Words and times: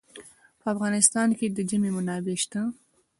په 0.59 0.65
افغانستان 0.73 1.29
کې 1.37 1.47
د 1.49 1.57
ژمی 1.69 1.91
منابع 1.97 2.35
شته. 2.43 2.61